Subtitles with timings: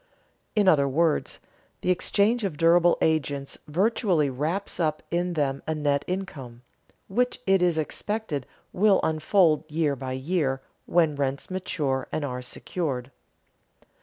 [0.55, 1.39] In other words,
[1.81, 6.63] the exchange of durable agents virtually wraps up in them a net income,
[7.07, 13.11] which it is expected will unfold year by year when rents mature and are secured.